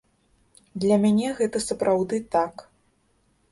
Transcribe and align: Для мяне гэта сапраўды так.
Для 0.85 0.97
мяне 1.03 1.29
гэта 1.41 1.57
сапраўды 1.67 2.23
так. 2.39 2.67